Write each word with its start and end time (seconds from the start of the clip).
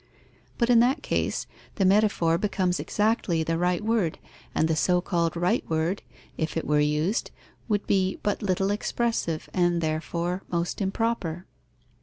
But 0.57 0.71
in 0.71 0.79
that 0.79 1.03
case 1.03 1.45
the 1.75 1.85
metaphor 1.85 2.39
becomes 2.39 2.79
exactly 2.79 3.43
the 3.43 3.59
right 3.59 3.85
word, 3.85 4.17
and 4.55 4.67
the 4.67 4.75
so 4.75 4.99
called 4.99 5.37
right 5.37 5.63
word, 5.69 6.01
if 6.39 6.57
it 6.57 6.65
were 6.65 6.79
used, 6.79 7.29
would 7.67 7.85
be 7.85 8.17
but 8.23 8.41
little 8.41 8.71
expressive 8.71 9.47
and 9.53 9.79
therefore 9.79 10.41
most 10.49 10.81
improper. 10.81 11.45